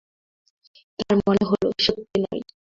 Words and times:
তাঁর 0.99 1.15
মনে 1.19 1.43
হলো, 1.49 1.67
সত্যি 1.85 2.17
নয়। 2.23 2.41